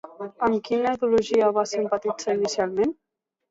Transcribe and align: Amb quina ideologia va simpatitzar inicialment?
Amb 0.45 0.55
quina 0.69 0.93
ideologia 0.95 1.51
va 1.59 1.67
simpatitzar 1.73 2.37
inicialment? 2.41 2.99